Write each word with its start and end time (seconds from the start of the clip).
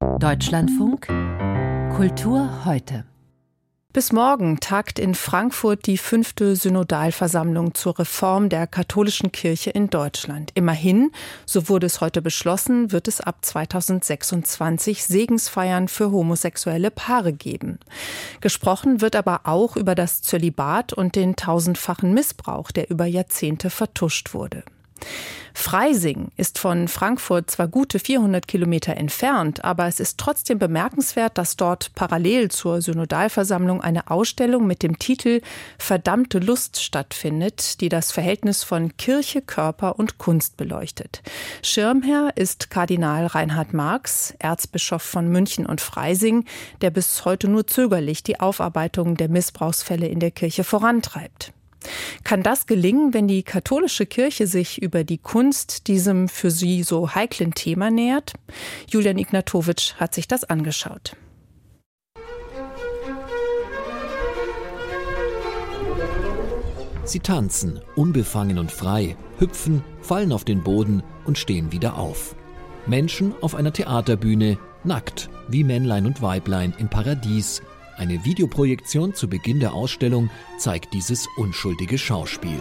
Deutschlandfunk 0.00 1.06
Kultur 1.96 2.64
heute. 2.64 3.04
Bis 3.92 4.10
morgen 4.10 4.58
tagt 4.58 4.98
in 4.98 5.14
Frankfurt 5.14 5.86
die 5.86 5.96
fünfte 5.96 6.56
Synodalversammlung 6.56 7.74
zur 7.74 8.00
Reform 8.00 8.48
der 8.48 8.66
katholischen 8.66 9.30
Kirche 9.30 9.70
in 9.70 9.90
Deutschland. 9.90 10.50
Immerhin, 10.54 11.12
so 11.46 11.68
wurde 11.68 11.86
es 11.86 12.00
heute 12.00 12.20
beschlossen, 12.20 12.90
wird 12.90 13.06
es 13.06 13.20
ab 13.20 13.44
2026 13.44 15.04
Segensfeiern 15.04 15.86
für 15.86 16.10
homosexuelle 16.10 16.90
Paare 16.90 17.32
geben. 17.32 17.78
Gesprochen 18.40 19.00
wird 19.00 19.14
aber 19.14 19.42
auch 19.44 19.76
über 19.76 19.94
das 19.94 20.22
Zölibat 20.22 20.92
und 20.92 21.14
den 21.14 21.36
tausendfachen 21.36 22.12
Missbrauch, 22.12 22.72
der 22.72 22.90
über 22.90 23.06
Jahrzehnte 23.06 23.70
vertuscht 23.70 24.34
wurde. 24.34 24.64
Freising 25.58 26.28
ist 26.36 26.58
von 26.58 26.86
Frankfurt 26.86 27.50
zwar 27.50 27.66
gute 27.66 27.98
400 27.98 28.46
Kilometer 28.46 28.96
entfernt, 28.96 29.64
aber 29.64 29.86
es 29.86 29.98
ist 29.98 30.16
trotzdem 30.16 30.60
bemerkenswert, 30.60 31.36
dass 31.36 31.56
dort 31.56 31.94
parallel 31.96 32.48
zur 32.50 32.80
Synodalversammlung 32.80 33.80
eine 33.80 34.08
Ausstellung 34.08 34.68
mit 34.68 34.84
dem 34.84 35.00
Titel 35.00 35.40
Verdammte 35.76 36.38
Lust 36.38 36.80
stattfindet, 36.80 37.80
die 37.80 37.88
das 37.88 38.12
Verhältnis 38.12 38.62
von 38.62 38.96
Kirche, 38.96 39.42
Körper 39.42 39.98
und 39.98 40.18
Kunst 40.18 40.56
beleuchtet. 40.56 41.22
Schirmherr 41.62 42.30
ist 42.36 42.70
Kardinal 42.70 43.26
Reinhard 43.26 43.74
Marx, 43.74 44.34
Erzbischof 44.38 45.02
von 45.02 45.28
München 45.28 45.66
und 45.66 45.80
Freising, 45.80 46.44
der 46.82 46.90
bis 46.90 47.24
heute 47.24 47.48
nur 47.48 47.66
zögerlich 47.66 48.22
die 48.22 48.38
Aufarbeitung 48.38 49.16
der 49.16 49.28
Missbrauchsfälle 49.28 50.06
in 50.06 50.20
der 50.20 50.30
Kirche 50.30 50.62
vorantreibt. 50.62 51.52
Kann 52.24 52.42
das 52.42 52.66
gelingen, 52.66 53.14
wenn 53.14 53.28
die 53.28 53.42
katholische 53.42 54.06
Kirche 54.06 54.46
sich 54.46 54.80
über 54.82 55.04
die 55.04 55.18
Kunst 55.18 55.86
diesem 55.88 56.28
für 56.28 56.50
sie 56.50 56.82
so 56.82 57.14
heiklen 57.14 57.54
Thema 57.54 57.90
nähert? 57.90 58.32
Julian 58.88 59.18
Ignatowitsch 59.18 59.94
hat 59.94 60.14
sich 60.14 60.28
das 60.28 60.44
angeschaut. 60.44 61.16
Sie 67.04 67.20
tanzen, 67.20 67.80
unbefangen 67.96 68.58
und 68.58 68.70
frei, 68.70 69.16
hüpfen, 69.38 69.82
fallen 70.02 70.30
auf 70.30 70.44
den 70.44 70.62
Boden 70.62 71.02
und 71.24 71.38
stehen 71.38 71.72
wieder 71.72 71.96
auf. 71.96 72.36
Menschen 72.86 73.34
auf 73.40 73.54
einer 73.54 73.72
Theaterbühne, 73.72 74.58
nackt, 74.84 75.30
wie 75.48 75.64
Männlein 75.64 76.04
und 76.04 76.20
Weiblein 76.20 76.74
im 76.78 76.88
Paradies, 76.88 77.62
eine 77.98 78.24
Videoprojektion 78.24 79.12
zu 79.14 79.28
Beginn 79.28 79.58
der 79.58 79.74
Ausstellung 79.74 80.30
zeigt 80.56 80.94
dieses 80.94 81.26
unschuldige 81.36 81.98
Schauspiel. 81.98 82.60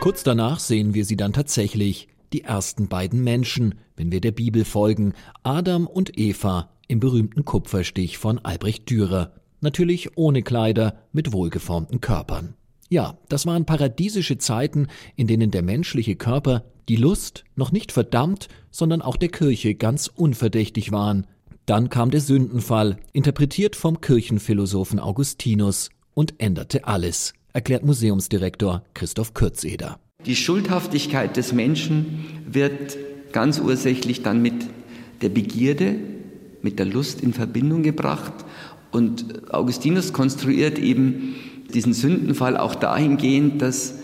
Kurz 0.00 0.22
danach 0.22 0.60
sehen 0.60 0.92
wir 0.92 1.04
sie 1.06 1.16
dann 1.16 1.32
tatsächlich, 1.32 2.08
die 2.34 2.42
ersten 2.42 2.88
beiden 2.88 3.24
Menschen, 3.24 3.76
wenn 3.96 4.12
wir 4.12 4.20
der 4.20 4.32
Bibel 4.32 4.64
folgen, 4.64 5.14
Adam 5.42 5.86
und 5.86 6.18
Eva 6.18 6.70
im 6.88 7.00
berühmten 7.00 7.44
Kupferstich 7.44 8.18
von 8.18 8.38
Albrecht 8.38 8.88
Dürer, 8.90 9.32
natürlich 9.60 10.16
ohne 10.16 10.42
Kleider, 10.42 10.98
mit 11.12 11.32
wohlgeformten 11.32 12.00
Körpern. 12.00 12.54
Ja, 12.90 13.18
das 13.28 13.46
waren 13.46 13.64
paradiesische 13.64 14.36
Zeiten, 14.36 14.88
in 15.16 15.26
denen 15.26 15.50
der 15.50 15.62
menschliche 15.62 16.16
Körper, 16.16 16.64
die 16.88 16.96
Lust 16.96 17.44
noch 17.56 17.72
nicht 17.72 17.92
verdammt, 17.92 18.48
sondern 18.70 19.00
auch 19.00 19.16
der 19.16 19.28
Kirche 19.28 19.74
ganz 19.74 20.08
unverdächtig 20.08 20.92
waren, 20.92 21.26
dann 21.70 21.88
kam 21.88 22.10
der 22.10 22.20
Sündenfall, 22.20 22.96
interpretiert 23.12 23.76
vom 23.76 24.00
Kirchenphilosophen 24.00 24.98
Augustinus, 24.98 25.90
und 26.14 26.34
änderte 26.38 26.84
alles, 26.88 27.32
erklärt 27.52 27.84
Museumsdirektor 27.84 28.82
Christoph 28.92 29.34
Kürzeder. 29.34 30.00
Die 30.26 30.34
Schuldhaftigkeit 30.34 31.36
des 31.36 31.52
Menschen 31.52 32.24
wird 32.44 32.98
ganz 33.30 33.60
ursächlich 33.60 34.24
dann 34.24 34.42
mit 34.42 34.54
der 35.22 35.28
Begierde, 35.28 35.94
mit 36.60 36.80
der 36.80 36.86
Lust 36.86 37.20
in 37.20 37.32
Verbindung 37.32 37.84
gebracht. 37.84 38.32
Und 38.90 39.54
Augustinus 39.54 40.12
konstruiert 40.12 40.76
eben 40.76 41.36
diesen 41.72 41.92
Sündenfall 41.92 42.56
auch 42.56 42.74
dahingehend, 42.74 43.62
dass 43.62 43.94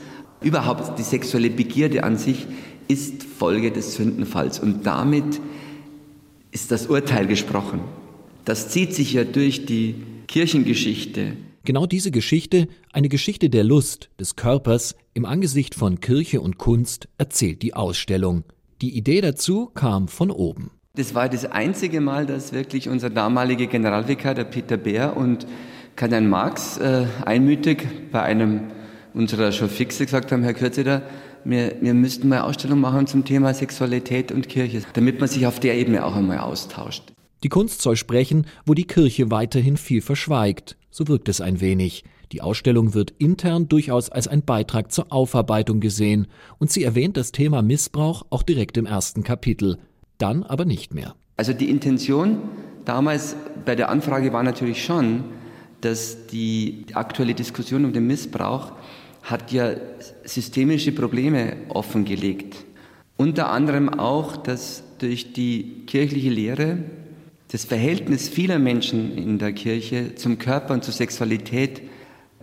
überhaupt 0.40 1.00
die 1.00 1.02
sexuelle 1.02 1.50
Begierde 1.50 2.04
an 2.04 2.16
sich 2.16 2.46
ist 2.86 3.24
Folge 3.24 3.72
des 3.72 3.96
Sündenfalls 3.96 4.60
und 4.60 4.86
damit 4.86 5.40
ist 6.56 6.70
das 6.70 6.86
Urteil 6.86 7.26
gesprochen. 7.26 7.80
Das 8.46 8.70
zieht 8.70 8.94
sich 8.94 9.12
ja 9.12 9.24
durch 9.24 9.66
die 9.66 9.94
Kirchengeschichte. 10.26 11.36
Genau 11.64 11.84
diese 11.84 12.10
Geschichte, 12.10 12.66
eine 12.94 13.10
Geschichte 13.10 13.50
der 13.50 13.62
Lust, 13.62 14.08
des 14.18 14.36
Körpers, 14.36 14.94
im 15.12 15.26
Angesicht 15.26 15.74
von 15.74 16.00
Kirche 16.00 16.40
und 16.40 16.56
Kunst, 16.56 17.08
erzählt 17.18 17.60
die 17.60 17.74
Ausstellung. 17.74 18.44
Die 18.80 18.96
Idee 18.96 19.20
dazu 19.20 19.66
kam 19.66 20.08
von 20.08 20.30
oben. 20.30 20.70
Das 20.94 21.14
war 21.14 21.28
das 21.28 21.44
einzige 21.44 22.00
Mal, 22.00 22.24
dass 22.24 22.54
wirklich 22.54 22.88
unser 22.88 23.10
damaliger 23.10 23.66
Generalvikar, 23.66 24.32
der 24.32 24.44
Peter 24.44 24.78
Bär 24.78 25.14
und 25.14 25.46
Kardinal 25.94 26.22
Marx 26.22 26.78
äh, 26.78 27.04
einmütig 27.26 27.86
bei 28.10 28.22
einem 28.22 28.62
unserer 29.12 29.52
schon 29.52 29.68
fixe 29.68 30.06
gesagt 30.06 30.32
haben, 30.32 30.42
Herr 30.42 30.54
Kürzeder, 30.54 31.02
wir, 31.48 31.76
wir 31.80 31.94
müssten 31.94 32.28
mal 32.28 32.40
Ausstellung 32.40 32.80
machen 32.80 33.06
zum 33.06 33.24
Thema 33.24 33.54
Sexualität 33.54 34.32
und 34.32 34.48
Kirche, 34.48 34.82
damit 34.94 35.20
man 35.20 35.28
sich 35.28 35.46
auf 35.46 35.60
der 35.60 35.76
Ebene 35.76 36.04
auch 36.04 36.14
einmal 36.14 36.38
austauscht. 36.38 37.12
Die 37.42 37.48
Kunst 37.48 37.82
soll 37.82 37.96
sprechen, 37.96 38.46
wo 38.64 38.74
die 38.74 38.86
Kirche 38.86 39.30
weiterhin 39.30 39.76
viel 39.76 40.00
verschweigt. 40.00 40.76
So 40.90 41.08
wirkt 41.08 41.28
es 41.28 41.40
ein 41.40 41.60
wenig. 41.60 42.04
Die 42.32 42.42
Ausstellung 42.42 42.94
wird 42.94 43.12
intern 43.18 43.68
durchaus 43.68 44.10
als 44.10 44.26
ein 44.26 44.42
Beitrag 44.42 44.90
zur 44.90 45.12
Aufarbeitung 45.12 45.78
gesehen 45.78 46.26
und 46.58 46.72
sie 46.72 46.82
erwähnt 46.82 47.16
das 47.16 47.30
Thema 47.30 47.62
Missbrauch 47.62 48.26
auch 48.30 48.42
direkt 48.42 48.76
im 48.76 48.86
ersten 48.86 49.22
Kapitel, 49.22 49.78
dann 50.18 50.42
aber 50.42 50.64
nicht 50.64 50.92
mehr. 50.92 51.14
Also 51.36 51.52
die 51.52 51.70
Intention 51.70 52.38
damals 52.84 53.36
bei 53.64 53.76
der 53.76 53.90
Anfrage 53.90 54.32
war 54.32 54.42
natürlich 54.42 54.84
schon, 54.84 55.24
dass 55.82 56.26
die 56.26 56.86
aktuelle 56.94 57.34
Diskussion 57.34 57.84
um 57.84 57.92
den 57.92 58.06
Missbrauch 58.06 58.72
hat 59.26 59.50
ja 59.50 59.74
systemische 60.24 60.92
Probleme 60.92 61.56
offengelegt. 61.68 62.64
Unter 63.16 63.50
anderem 63.50 63.88
auch, 63.88 64.36
dass 64.36 64.84
durch 64.98 65.32
die 65.32 65.82
kirchliche 65.86 66.30
Lehre 66.30 66.78
das 67.50 67.64
Verhältnis 67.64 68.28
vieler 68.28 68.60
Menschen 68.60 69.18
in 69.18 69.38
der 69.38 69.52
Kirche 69.52 70.14
zum 70.14 70.38
Körper 70.38 70.74
und 70.74 70.84
zur 70.84 70.94
Sexualität, 70.94 71.82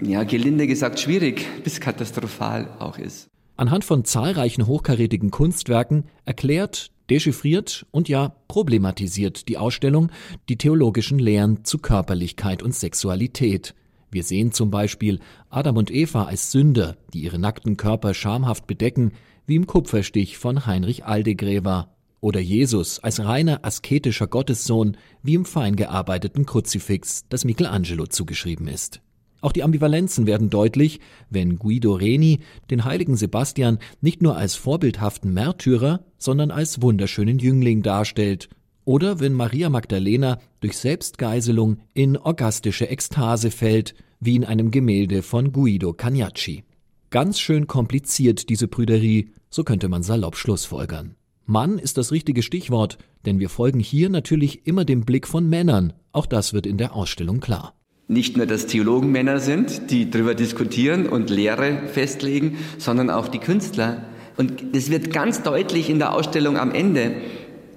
ja, 0.01 0.23
gelinde 0.23 0.67
gesagt, 0.67 0.99
schwierig 0.99 1.45
bis 1.63 1.79
katastrophal 1.79 2.67
auch 2.79 2.97
ist. 2.97 3.27
Anhand 3.55 3.85
von 3.85 4.03
zahlreichen 4.03 4.67
hochkarätigen 4.67 5.31
Kunstwerken 5.31 6.05
erklärt, 6.25 6.91
dechiffriert 7.09 7.85
und 7.91 8.09
ja 8.09 8.35
problematisiert 8.50 9.47
die 9.47 9.57
Ausstellung 9.57 10.11
die 10.50 10.57
theologischen 10.57 11.19
Lehren 11.19 11.63
zu 11.63 11.77
Körperlichkeit 11.77 12.61
und 12.61 12.73
Sexualität. 12.75 13.73
Wir 14.13 14.24
sehen 14.24 14.51
zum 14.51 14.69
Beispiel 14.69 15.19
Adam 15.50 15.78
und 15.78 15.90
Eva 15.90 16.25
als 16.25 16.51
Sünder, 16.51 16.96
die 17.13 17.24
ihre 17.24 17.40
nackten 17.40 17.78
Körper 17.78 18.13
schamhaft 18.13 18.68
bedecken, 18.68 19.13
wie 19.47 19.56
im 19.56 19.66
Kupferstich 19.66 20.38
von 20.38 20.68
Heinrich 20.68 21.03
Aldegräver. 21.03 21.90
Oder 22.22 22.40
Jesus 22.40 23.00
als 23.00 23.19
reiner 23.25 23.66
asketischer 23.66 24.28
Gottessohn, 24.28 24.97
wie 25.24 25.34
im 25.34 25.46
fein 25.46 25.75
gearbeiteten 25.75 26.46
Kruzifix, 26.46 27.25
das 27.28 27.44
Michelangelo 27.44 28.06
zugeschrieben 28.06 28.68
ist. 28.68 29.01
Auch 29.41 29.51
die 29.51 29.63
Ambivalenzen 29.63 30.28
werden 30.28 30.51
deutlich, 30.51 31.00
wenn 31.31 31.57
Guido 31.57 31.94
Reni 31.95 32.40
den 32.69 32.85
heiligen 32.85 33.18
Sebastian 33.18 33.80
nicht 34.00 34.22
nur 34.22 34.38
als 34.38 34.56
vorbildhaften 34.56 35.34
Märtyrer, 35.34 36.06
sondern 36.19 36.51
als 36.51 36.84
wunderschönen 36.84 37.40
Jüngling 37.40 37.81
darstellt 37.81 38.47
oder 38.85 39.19
wenn 39.19 39.33
Maria 39.33 39.69
Magdalena 39.69 40.39
durch 40.59 40.77
Selbstgeiselung 40.77 41.77
in 41.94 42.17
orgastische 42.17 42.89
Ekstase 42.89 43.51
fällt, 43.51 43.95
wie 44.19 44.35
in 44.35 44.45
einem 44.45 44.71
Gemälde 44.71 45.21
von 45.21 45.51
Guido 45.51 45.94
Cagnacci. 45.94 46.63
Ganz 47.09 47.39
schön 47.39 47.67
kompliziert 47.67 48.49
diese 48.49 48.67
Prüderie, 48.67 49.29
so 49.49 49.63
könnte 49.63 49.89
man 49.89 50.03
salopp 50.03 50.35
schlussfolgern. 50.35 51.16
Mann 51.45 51.77
ist 51.77 51.97
das 51.97 52.11
richtige 52.11 52.41
Stichwort, 52.41 52.97
denn 53.25 53.39
wir 53.39 53.50
folgen 53.50 53.80
hier 53.80 54.09
natürlich 54.09 54.65
immer 54.65 54.85
dem 54.85 55.01
Blick 55.01 55.27
von 55.27 55.50
Männern, 55.50 55.94
auch 56.12 56.25
das 56.25 56.53
wird 56.53 56.65
in 56.65 56.77
der 56.77 56.95
Ausstellung 56.95 57.39
klar. 57.39 57.74
Nicht 58.07 58.35
nur, 58.38 58.45
dass 58.45 58.68
Theologen 58.68 59.12
Männer 59.12 59.39
sind, 59.39 59.89
die 59.89 60.09
darüber 60.09 60.35
diskutieren 60.35 61.07
und 61.07 61.30
Lehre 61.30 61.88
festlegen, 61.88 62.57
sondern 62.77 63.09
auch 63.09 63.27
die 63.27 63.39
Künstler. 63.39 64.06
Und 64.35 64.63
es 64.74 64.89
wird 64.89 65.13
ganz 65.13 65.44
deutlich 65.44 65.89
in 65.89 66.00
der 66.00 66.13
Ausstellung 66.13 66.57
am 66.57 66.71
Ende, 66.71 67.15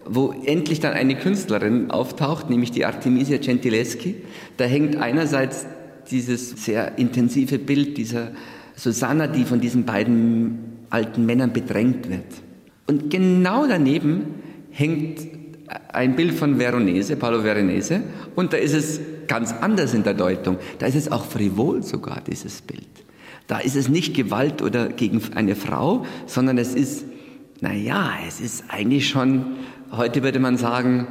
wo 0.09 0.35
endlich 0.45 0.81
dann 0.81 0.93
eine 0.93 1.17
Künstlerin 1.17 1.91
auftaucht, 1.91 2.51
nämlich 2.51 2.71
die 2.71 2.85
Artemisia 2.85 3.39
Gentileschi. 3.39 4.17
Da 4.57 4.65
hängt 4.65 4.97
einerseits 4.97 5.67
dieses 6.11 6.65
sehr 6.65 6.99
intensive 6.99 7.59
Bild 7.59 7.99
dieser 7.99 8.31
Susanna, 8.77 9.27
die 9.27 9.45
von 9.45 9.61
diesen 9.61 9.85
beiden 9.85 10.59
alten 10.91 11.27
Männern 11.27 11.53
bedrängt 11.53 12.09
wird. 12.09 12.25
Und 12.87 13.11
genau 13.11 13.67
daneben 13.67 14.37
hängt 14.71 15.21
ein 15.93 16.15
Bild 16.15 16.35
von 16.35 16.59
Veronese, 16.59 17.17
Paolo 17.17 17.43
Veronese, 17.43 18.03
und 18.37 18.53
da 18.53 18.57
ist 18.57 18.75
es 18.75 19.01
ganz 19.27 19.53
anders 19.53 19.95
in 19.95 20.05
der 20.05 20.15
Deutung. 20.15 20.59
Da 20.79 20.87
ist 20.87 20.95
es 20.95 21.11
auch 21.11 21.25
frivol 21.25 21.83
sogar, 21.83 22.21
dieses 22.21 22.63
Bild. 22.63 22.87
Da 23.47 23.59
ist 23.59 23.77
es 23.77 23.89
nicht 23.89 24.15
Gewalt 24.15 24.63
oder 24.63 24.89
gegen 24.89 25.21
eine 25.35 25.57
Frau, 25.57 26.05
sondern 26.27 26.59
es 26.59 26.75
ist, 26.75 27.05
naja, 27.61 28.13
es 28.27 28.41
ist 28.41 28.65
eigentlich 28.69 29.09
schon 29.09 29.57
Heute 29.93 30.23
würde 30.23 30.41
man 30.41 30.57
sagen, 30.57 31.07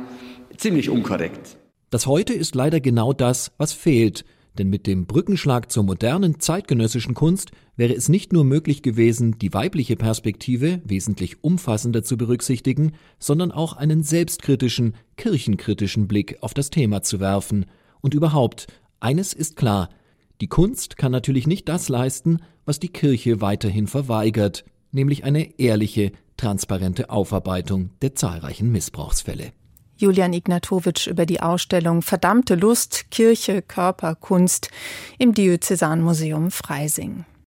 ziemlich 0.58 0.90
unkorrekt. 0.90 1.58
Das 1.90 2.08
heute 2.08 2.34
ist 2.34 2.56
leider 2.56 2.82
genau 2.82 3.14
das, 3.14 3.52
was 3.58 3.72
fehlt. 3.72 4.26
Denn 4.58 4.70
mit 4.70 4.88
dem 4.88 5.06
Brückenschlag 5.06 5.72
zur 5.72 5.84
modernen 5.84 6.40
zeitgenössischen 6.40 7.14
Kunst 7.14 7.52
wäre 7.76 7.94
es 7.94 8.08
nicht 8.10 8.32
nur 8.32 8.46
möglich 8.46 8.84
gewesen, 8.84 9.38
die 9.40 9.54
weibliche 9.54 9.96
Perspektive 9.96 10.82
wesentlich 10.86 11.44
umfassender 11.44 12.04
zu 12.04 12.16
berücksichtigen, 12.16 12.94
sondern 13.20 13.52
auch 13.52 13.74
einen 13.74 14.04
selbstkritischen, 14.04 14.96
kirchenkritischen 15.18 16.08
Blick 16.08 16.38
auf 16.42 16.54
das 16.54 16.70
Thema 16.70 17.02
zu 17.02 17.20
werfen. 17.20 17.66
Und 18.02 18.14
überhaupt, 18.14 18.68
eines 19.00 19.34
ist 19.34 19.56
klar, 19.56 19.90
die 20.42 20.48
Kunst 20.48 20.98
kann 20.98 21.12
natürlich 21.12 21.48
nicht 21.48 21.68
das 21.68 21.90
leisten, 21.90 22.40
was 22.66 22.80
die 22.80 22.90
Kirche 22.90 23.42
weiterhin 23.42 23.88
verweigert, 23.88 24.64
nämlich 24.92 25.24
eine 25.24 25.60
ehrliche, 25.60 26.12
transparente 26.38 27.10
Aufarbeitung 27.10 27.92
der 28.02 28.16
zahlreichen 28.16 28.72
Missbrauchsfälle. 28.72 29.52
Julian 29.98 30.34
Ignatowitsch 30.34 31.08
über 31.08 31.26
die 31.26 31.40
Ausstellung 31.40 32.02
Verdammte 32.02 32.56
Lust, 32.56 33.12
Kirche, 33.12 33.62
Körper, 33.62 34.16
Kunst 34.16 34.70
im 35.18 35.34
Diözesanmuseum 35.34 36.52
Freising. 36.52 37.26